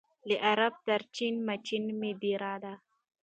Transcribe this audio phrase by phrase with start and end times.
[0.27, 2.73] له عرب تر چین ماچینه مي دېرې دي